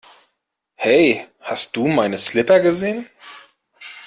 [0.77, 3.07] Hey hast du meine Slipper gesehen?